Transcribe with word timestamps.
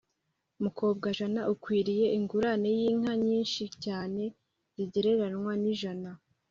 mukobwajana: 0.63 1.41
ukwiriye 1.53 2.05
ingurane 2.17 2.69
y’inka 2.79 3.13
nyinshi 3.25 3.63
cyane 3.83 4.23
zigereranywa 4.75 5.53
n’ijana 5.61 6.09